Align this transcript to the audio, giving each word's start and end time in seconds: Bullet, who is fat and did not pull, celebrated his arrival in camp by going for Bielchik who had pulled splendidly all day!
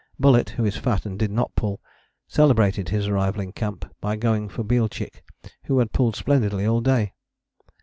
Bullet, 0.19 0.49
who 0.49 0.65
is 0.65 0.77
fat 0.77 1.05
and 1.05 1.19
did 1.19 1.29
not 1.29 1.55
pull, 1.55 1.79
celebrated 2.27 2.89
his 2.89 3.07
arrival 3.07 3.39
in 3.41 3.51
camp 3.51 3.85
by 4.01 4.15
going 4.15 4.49
for 4.49 4.63
Bielchik 4.63 5.21
who 5.65 5.77
had 5.77 5.93
pulled 5.93 6.15
splendidly 6.15 6.65
all 6.65 6.81
day! 6.81 7.13